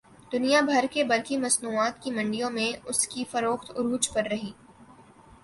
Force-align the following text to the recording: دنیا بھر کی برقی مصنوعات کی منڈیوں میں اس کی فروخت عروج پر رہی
دنیا 0.31 0.61
بھر 0.61 0.85
کی 0.91 1.03
برقی 1.03 1.37
مصنوعات 1.37 2.01
کی 2.03 2.11
منڈیوں 2.11 2.49
میں 2.49 2.71
اس 2.85 3.07
کی 3.07 3.23
فروخت 3.31 3.71
عروج 3.71 4.09
پر 4.09 4.23
رہی 4.23 4.51